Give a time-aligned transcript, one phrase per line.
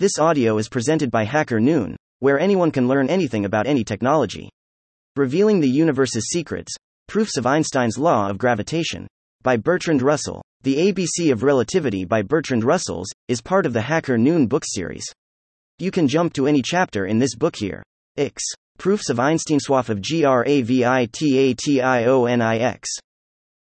[0.00, 4.48] This audio is presented by Hacker Noon, where anyone can learn anything about any technology.
[5.14, 6.74] Revealing the Universe's Secrets
[7.06, 9.06] Proofs of Einstein's Law of Gravitation
[9.42, 10.40] by Bertrand Russell.
[10.62, 15.04] The ABC of Relativity by Bertrand Russells is part of the Hacker Noon book series.
[15.78, 17.82] You can jump to any chapter in this book here.
[18.16, 18.42] X.
[18.78, 20.00] Proofs of Einstein Swath of.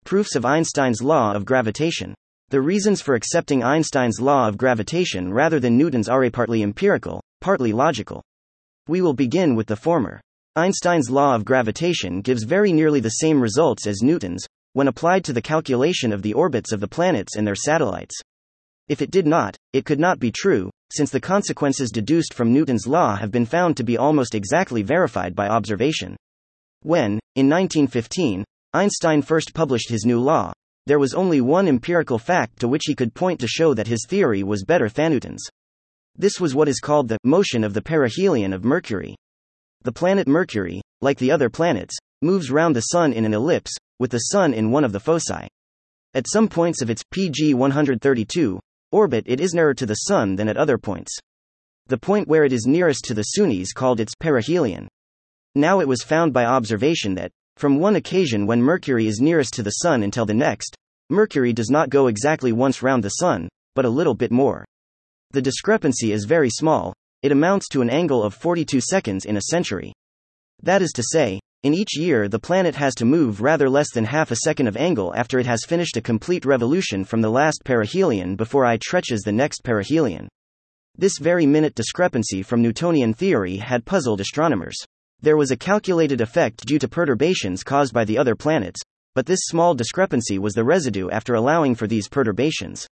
[0.04, 2.14] Proofs of Einstein's Law of Gravitation.
[2.50, 7.72] The reasons for accepting Einstein's law of gravitation rather than Newton's are partly empirical, partly
[7.72, 8.22] logical.
[8.86, 10.20] We will begin with the former.
[10.54, 15.32] Einstein's law of gravitation gives very nearly the same results as Newton's, when applied to
[15.32, 18.14] the calculation of the orbits of the planets and their satellites.
[18.86, 22.86] If it did not, it could not be true, since the consequences deduced from Newton's
[22.86, 26.14] law have been found to be almost exactly verified by observation.
[26.82, 30.52] When, in 1915, Einstein first published his new law,
[30.86, 34.06] there was only one empirical fact to which he could point to show that his
[34.08, 35.44] theory was better than Newton's.
[36.16, 39.16] This was what is called the motion of the perihelion of Mercury.
[39.82, 44.10] The planet Mercury, like the other planets, moves round the Sun in an ellipse, with
[44.10, 45.46] the Sun in one of the foci.
[46.14, 48.58] At some points of its PG 132
[48.92, 51.12] orbit, it is nearer to the Sun than at other points.
[51.88, 54.88] The point where it is nearest to the Sun is called its perihelion.
[55.54, 59.62] Now it was found by observation that, from one occasion when Mercury is nearest to
[59.62, 60.74] the Sun until the next,
[61.08, 64.64] Mercury does not go exactly once round the Sun, but a little bit more.
[65.30, 69.42] The discrepancy is very small, it amounts to an angle of 42 seconds in a
[69.42, 69.92] century.
[70.62, 74.04] That is to say, in each year the planet has to move rather less than
[74.04, 77.62] half a second of angle after it has finished a complete revolution from the last
[77.64, 80.28] perihelion before it reaches the next perihelion.
[80.96, 84.76] This very minute discrepancy from Newtonian theory had puzzled astronomers.
[85.20, 88.80] There was a calculated effect due to perturbations caused by the other planets,
[89.16, 92.86] but this small discrepancy was the residue after allowing for these perturbations.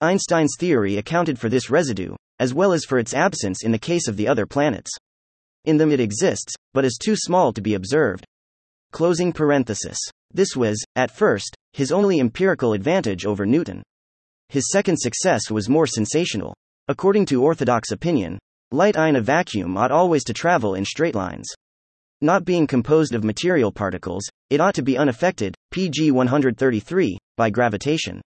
[0.00, 4.06] Einstein's theory accounted for this residue, as well as for its absence in the case
[4.06, 4.92] of the other planets.
[5.64, 8.24] In them it exists, but is too small to be observed.
[8.92, 9.98] Closing parenthesis.
[10.32, 13.82] This was, at first, his only empirical advantage over Newton.
[14.50, 16.54] His second success was more sensational.
[16.86, 18.38] According to orthodox opinion,
[18.74, 21.46] Light in a vacuum ought always to travel in straight lines.
[22.20, 28.20] Not being composed of material particles, it ought to be unaffected, pg 133, by gravitation.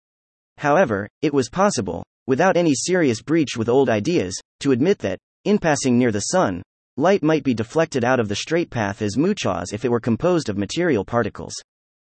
[0.57, 5.59] However, it was possible, without any serious breach with old ideas, to admit that, in
[5.59, 6.63] passing near the Sun,
[6.97, 10.01] light might be deflected out of the straight path as much as if it were
[10.01, 11.53] composed of material particles.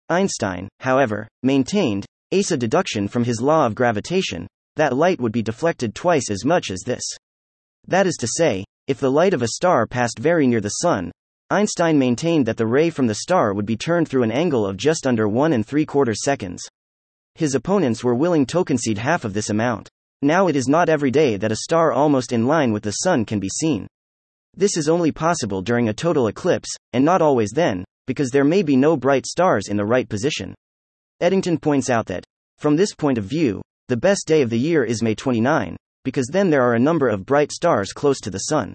[0.09, 5.41] Einstein, however, maintained, as a deduction from his law of gravitation, that light would be
[5.41, 7.03] deflected twice as much as this.
[7.87, 11.11] That is to say, if the light of a star passed very near the Sun,
[11.51, 14.77] Einstein maintained that the ray from the star would be turned through an angle of
[14.77, 16.63] just under 1 and 3 quarters seconds.
[17.35, 19.87] His opponents were willing to concede half of this amount.
[20.23, 23.25] Now it is not every day that a star almost in line with the Sun
[23.25, 23.85] can be seen.
[24.55, 28.63] This is only possible during a total eclipse, and not always then, because there may
[28.63, 30.55] be no bright stars in the right position.
[31.21, 32.23] Eddington points out that,
[32.57, 36.27] from this point of view, the best day of the year is May 29, because
[36.31, 38.73] then there are a number of bright stars close to the Sun.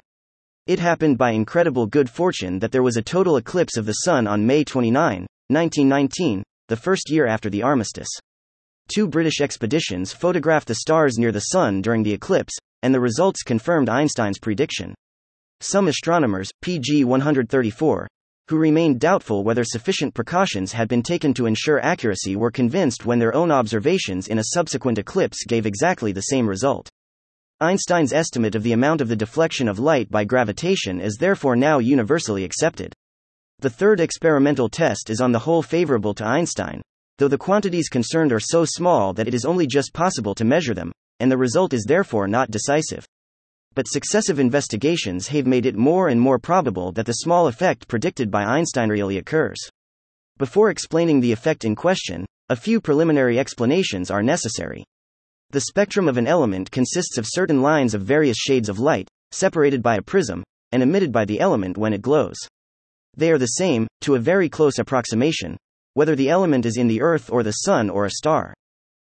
[0.70, 4.28] It happened by incredible good fortune that there was a total eclipse of the Sun
[4.28, 8.06] on May 29, 1919, the first year after the armistice.
[8.86, 13.42] Two British expeditions photographed the stars near the Sun during the eclipse, and the results
[13.42, 14.94] confirmed Einstein's prediction.
[15.58, 18.06] Some astronomers, PG 134,
[18.46, 23.18] who remained doubtful whether sufficient precautions had been taken to ensure accuracy were convinced when
[23.18, 26.88] their own observations in a subsequent eclipse gave exactly the same result.
[27.62, 31.78] Einstein's estimate of the amount of the deflection of light by gravitation is therefore now
[31.78, 32.94] universally accepted.
[33.58, 36.80] The third experimental test is on the whole favorable to Einstein,
[37.18, 40.72] though the quantities concerned are so small that it is only just possible to measure
[40.72, 43.04] them, and the result is therefore not decisive.
[43.74, 48.30] But successive investigations have made it more and more probable that the small effect predicted
[48.30, 49.58] by Einstein really occurs.
[50.38, 54.86] Before explaining the effect in question, a few preliminary explanations are necessary.
[55.52, 59.82] The spectrum of an element consists of certain lines of various shades of light, separated
[59.82, 62.36] by a prism, and emitted by the element when it glows.
[63.16, 65.56] They are the same, to a very close approximation,
[65.94, 68.54] whether the element is in the Earth or the Sun or a star.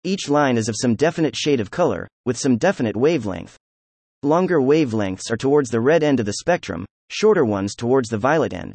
[0.02, 3.56] Each line is of some definite shade of color, with some definite wavelength.
[4.25, 8.52] Longer wavelengths are towards the red end of the spectrum, shorter ones towards the violet
[8.52, 8.75] end.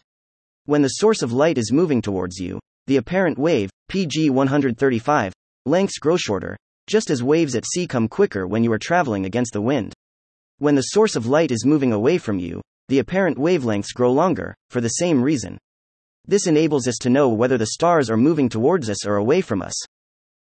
[0.65, 2.57] When the source of light is moving towards you,
[2.87, 5.33] the apparent wave, PG 135,
[5.65, 6.55] lengths grow shorter,
[6.89, 9.93] just as waves at sea come quicker when you are traveling against the wind.
[10.57, 14.55] When the source of light is moving away from you, the apparent wavelengths grow longer,
[14.71, 15.59] for the same reason.
[16.25, 19.61] This enables us to know whether the stars are moving towards us or away from
[19.61, 19.75] us.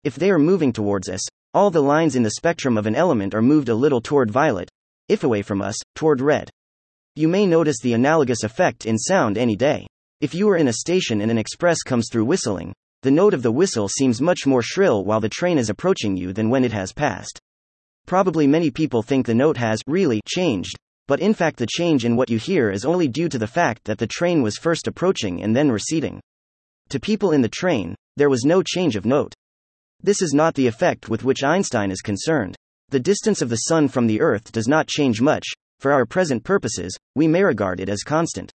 [0.02, 1.20] If they are moving towards us,
[1.52, 4.70] all the lines in the spectrum of an element are moved a little toward violet.
[5.08, 6.48] if away from us, toward red.
[7.16, 9.86] You may notice the analogous effect in sound any day.
[10.20, 13.42] If you are in a station and an express comes through whistling, the note of
[13.42, 16.72] the whistle seems much more shrill while the train is approaching you than when it
[16.72, 17.40] has passed.
[18.06, 20.76] Probably many people think the note has really changed,
[21.08, 23.84] but in fact, the change in what you hear is only due to the fact
[23.84, 26.20] that the train was first approaching and then receding.
[26.90, 29.34] To people in the train, there was no change of note.
[30.02, 32.56] This is not the effect with which Einstein is concerned.
[32.90, 35.46] The distance of the Sun from the Earth does not change much,
[35.78, 38.52] for our present purposes, we may regard it as constant.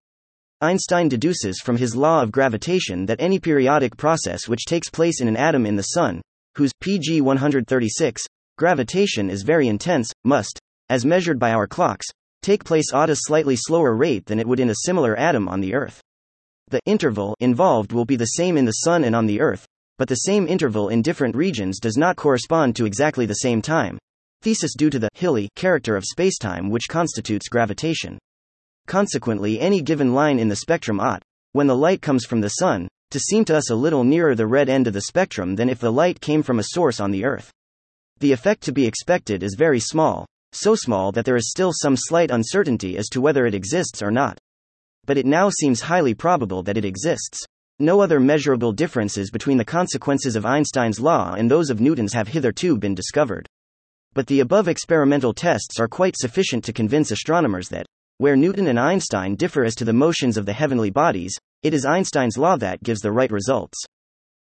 [0.66, 5.28] Einstein deduces from his law of gravitation that any periodic process which takes place in
[5.28, 6.24] an atom in the Sun,
[6.58, 8.24] whose PG 136
[8.58, 10.60] gravitation is very intense, must,
[10.90, 12.08] as measured by our clocks,
[12.42, 15.62] take place at a slightly slower rate than it would in a similar atom on
[15.62, 16.02] the Earth.
[16.72, 19.68] The interval involved will be the same in the Sun and on the Earth,
[20.00, 24.00] but the same interval in different regions does not correspond to exactly the same time.
[24.42, 28.18] Thesis due to the hilly character of spacetime which constitutes gravitation.
[28.88, 31.24] Consequently, any given line in the spectrum ought,
[31.54, 34.46] when the light comes from the Sun, to seem to us a little nearer the
[34.46, 37.26] red end of the spectrum than if the light came from a source on the
[37.26, 37.52] Earth.
[38.20, 41.96] The effect to be expected is very small, so small that there is still some
[41.98, 44.38] slight uncertainty as to whether it exists or not.
[45.06, 47.46] But it now seems highly probable that it exists.
[47.80, 52.30] No other measurable differences between the consequences of Einstein's law and those of Newton's have
[52.30, 53.48] hitherto been discovered.
[54.14, 57.86] But the above experimental tests are quite sufficient to convince astronomers that,
[58.18, 61.86] where Newton and Einstein differ as to the motions of the heavenly bodies, it is
[61.86, 63.78] Einstein's law that gives the right results.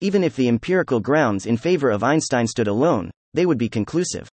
[0.01, 4.27] Even if the empirical grounds in favor of Einstein stood alone, they would be conclusive.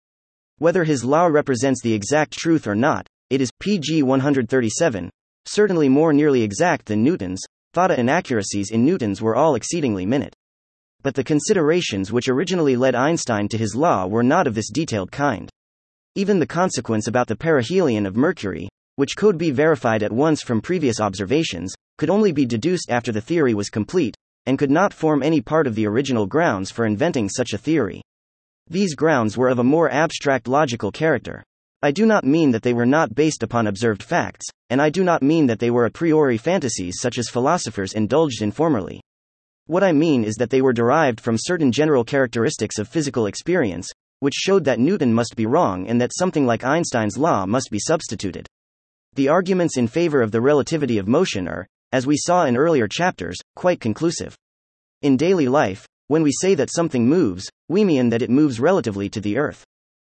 [0.59, 5.09] Whether his law represents the exact truth or not, it is, pg 137,
[5.45, 7.41] certainly more nearly exact than Newton's,
[7.73, 10.33] theta inaccuracies in Newton's were all exceedingly minute.
[11.03, 15.11] But the considerations which originally led Einstein to his law were not of this detailed
[15.11, 15.49] kind.
[16.15, 20.59] Even the consequence about the perihelion of Mercury, which could be verified at once from
[20.59, 24.15] previous observations, could only be deduced after the theory was complete,
[24.47, 28.01] and could not form any part of the original grounds for inventing such a theory.
[28.69, 31.43] These grounds were of a more abstract logical character.
[31.83, 35.03] I do not mean that they were not based upon observed facts, and I do
[35.03, 38.99] not mean that they were a priori fantasies such as philosophers indulged in formerly.
[39.67, 43.89] What I mean is that they were derived from certain general characteristics of physical experience,
[44.21, 47.77] which showed that Newton must be wrong and that something like Einstein's law must be
[47.77, 48.47] substituted.
[49.17, 52.87] The arguments in favor of the relativity of motion are, as we saw in earlier
[52.87, 54.37] chapters, quite conclusive.
[55.01, 59.09] In daily life, when we say that something moves, we mean that it moves relatively
[59.09, 59.65] to the Earth.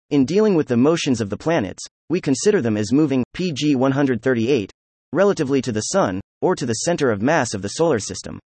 [0.09, 4.71] In dealing with the motions of the planets, we consider them as moving, pg 138,
[5.13, 8.39] relatively to the Sun, or to the center of mass of the solar system.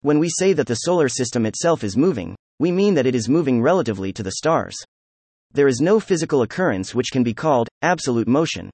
[0.00, 3.28] When we say that the solar system itself is moving, we mean that it is
[3.28, 4.74] moving relatively to the stars.
[5.52, 8.70] There is no physical occurrence which can be called absolute motion.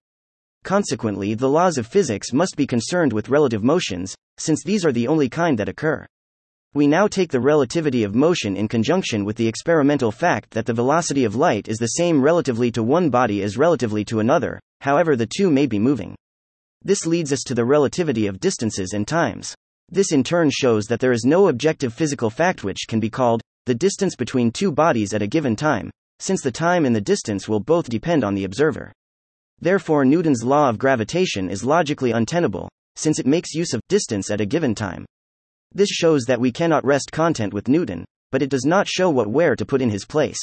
[0.65, 5.09] Consequently, the laws of physics must be concerned with relative motions, since these are the
[5.09, 6.07] only kind that occur.
[6.73, 10.73] We now take the relativity of motion in conjunction with the experimental fact that the
[10.73, 15.17] velocity of light is the same relatively to one body as relatively to another, however,
[15.17, 16.15] the two may be moving.
[16.83, 19.55] This leads us to the relativity of distances and times.
[19.89, 23.43] This in turn shows that there is no objective physical fact which can be called
[23.67, 25.91] the distance between two bodies at a given time,
[26.21, 28.93] since the time and the distance will both depend on the observer.
[29.61, 34.41] Therefore, Newton's law of gravitation is logically untenable, since it makes use of distance at
[34.41, 35.05] a given time.
[35.73, 39.29] This shows that we cannot rest content with Newton, but it does not show what
[39.29, 40.39] where to put in his place.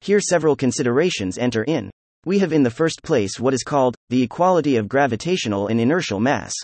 [0.00, 1.90] Here several considerations enter in.
[2.24, 6.20] We have in the first place what is called the equality of gravitational and inertial
[6.20, 6.54] mass.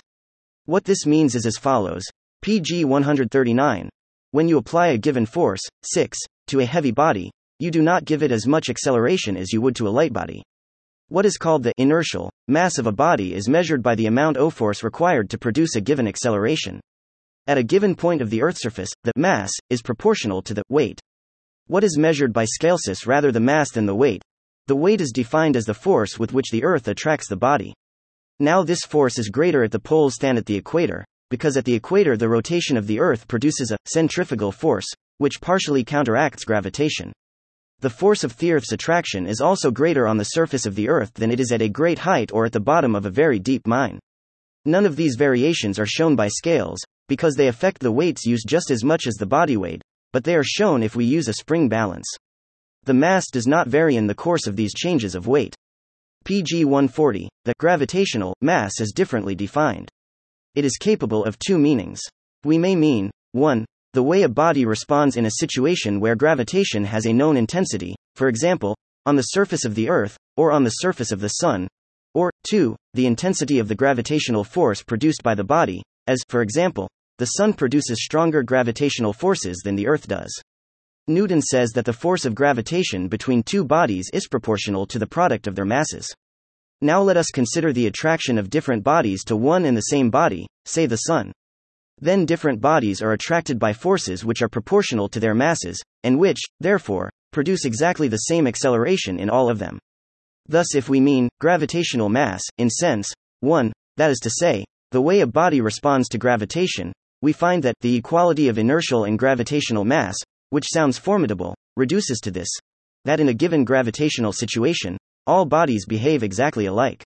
[0.66, 2.04] What this means is as follows
[2.42, 3.88] PG 139.
[4.30, 8.22] When you apply a given force, 6, to a heavy body, you do not give
[8.22, 10.42] it as much acceleration as you would to a light body.
[11.12, 14.54] What is called the inertial mass of a body is measured by the amount of
[14.54, 16.80] force required to produce a given acceleration.
[17.46, 21.02] At a given point of the Earth's surface, the mass is proportional to the weight.
[21.66, 24.22] What is measured by scalcis rather the mass than the weight?
[24.68, 27.74] The weight is defined as the force with which the Earth attracts the body.
[28.40, 31.74] Now, this force is greater at the poles than at the equator, because at the
[31.74, 37.12] equator the rotation of the Earth produces a centrifugal force, which partially counteracts gravitation.
[37.82, 41.14] The force of the Earth's attraction is also greater on the surface of the Earth
[41.14, 43.66] than it is at a great height or at the bottom of a very deep
[43.66, 43.98] mine.
[44.64, 48.70] None of these variations are shown by scales, because they affect the weights used just
[48.70, 51.68] as much as the body weight, but they are shown if we use a spring
[51.68, 52.06] balance.
[52.84, 55.56] The mass does not vary in the course of these changes of weight.
[56.24, 59.90] PG 140, the gravitational mass is differently defined.
[60.54, 62.00] It is capable of two meanings.
[62.44, 67.06] We may mean 1 the way a body responds in a situation where gravitation has
[67.06, 71.12] a known intensity, for example, on the surface of the Earth, or on the surface
[71.12, 71.68] of the Sun,
[72.14, 72.76] Or, 2.
[72.94, 77.54] The intensity of the gravitational force produced by the body, as, for example, the Sun
[77.54, 80.32] produces stronger gravitational forces than the Earth does.
[81.08, 85.46] Newton says that the force of gravitation between two bodies is proportional to the product
[85.46, 86.06] of their masses.
[86.80, 90.46] Now let us consider the attraction of different bodies to one and the same body,
[90.64, 91.32] say the Sun.
[92.02, 96.40] Then different bodies are attracted by forces which are proportional to their masses, and which,
[96.58, 99.78] therefore, produce exactly the same acceleration in all of them.
[100.48, 105.20] Thus, if we mean gravitational mass, in sense 1, that is to say, the way
[105.20, 110.16] a body responds to gravitation, we find that the equality of inertial and gravitational mass,
[110.50, 112.48] which sounds formidable, reduces to this
[113.04, 114.96] that in a given gravitational situation,
[115.28, 117.04] all bodies behave exactly alike.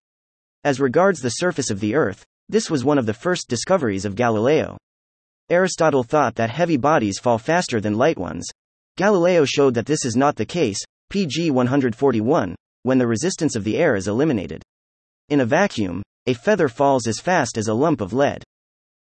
[0.64, 4.14] As regards the surface of the Earth, this was one of the first discoveries of
[4.14, 4.78] Galileo.
[5.48, 8.48] Aristotle thought that heavy bodies fall faster than light ones.
[8.96, 13.76] Galileo showed that this is not the case, pg 141, when the resistance of the
[13.76, 14.62] air is eliminated.
[15.28, 18.42] In a vacuum, a feather falls as fast as a lump of lead.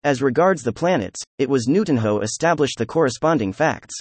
[0.02, 3.94] As regards the planets, it was Newton who established the corresponding facts.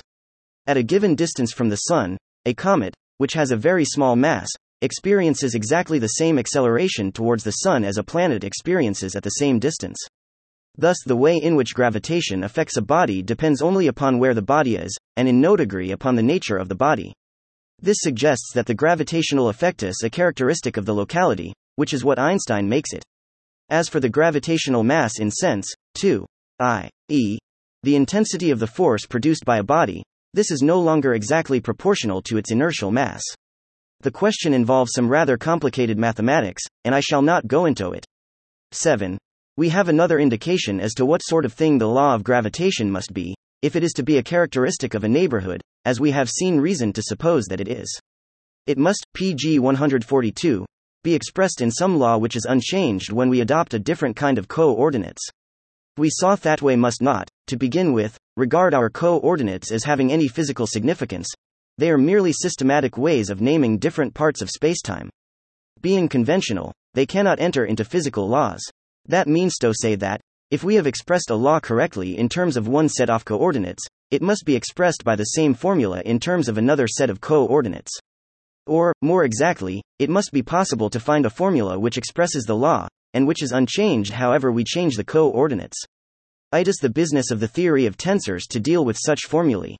[0.66, 4.48] At a given distance from the Sun, a comet, which has a very small mass,
[4.82, 9.60] experiences exactly the same acceleration towards the Sun as a planet experiences at the same
[9.60, 9.98] distance.
[10.78, 14.76] Thus, the way in which gravitation affects a body depends only upon where the body
[14.76, 17.14] is, and in no degree upon the nature of the body.
[17.82, 22.20] This suggests that the gravitational effect is a characteristic of the locality, which is what
[22.20, 23.04] Einstein makes it.
[23.70, 26.26] As for the gravitational mass in sense, 2,
[26.60, 27.38] i.e.,
[27.84, 32.22] the intensity of the force produced by a body, this is no longer exactly proportional
[32.24, 33.22] to its inertial mass.
[34.02, 38.06] The question involves some rather complicated mathematics, and I shall not go into it.
[38.72, 39.18] 7.
[39.60, 43.14] We have another indication as to what sort of thing the law of gravitation must
[43.14, 46.62] be, if it is to be a characteristic of a neighborhood, as we have seen
[46.62, 48.00] reason to suppose that it is.
[48.68, 50.66] It must, pg 142,
[51.04, 54.48] be expressed in some law which is unchanged when we adopt a different kind of
[54.48, 55.28] coordinates.
[55.98, 60.30] We saw that way must not, to begin with, regard our coordinates as having any
[60.30, 61.28] physical significance,
[61.78, 65.10] they are merely systematic ways of naming different parts of spacetime.
[65.82, 68.62] Being conventional, they cannot enter into physical laws.
[69.08, 72.68] That means to say that, if we have expressed a law correctly in terms of
[72.68, 76.58] one set of coordinates, it must be expressed by the same formula in terms of
[76.58, 77.92] another set of coordinates.
[78.66, 82.88] Or, more exactly, it must be possible to find a formula which expresses the law,
[83.14, 85.78] and which is unchanged however we change the coordinates.
[86.52, 89.78] It is the business of the theory of tensors to deal with such formulae.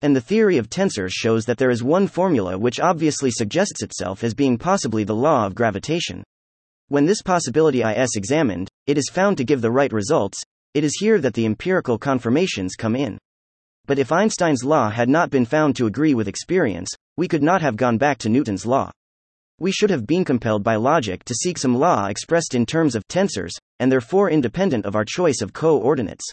[0.00, 4.24] And the theory of tensors shows that there is one formula which obviously suggests itself
[4.24, 6.22] as being possibly the law of gravitation.
[6.90, 10.42] When this possibility is examined, it is found to give the right results,
[10.72, 13.18] it is here that the empirical confirmations come in.
[13.84, 17.60] But if Einstein's law had not been found to agree with experience, we could not
[17.60, 18.90] have gone back to Newton's law.
[19.60, 23.06] We should have been compelled by logic to seek some law expressed in terms of
[23.08, 26.24] tensors, and therefore independent of our choice of coordinates.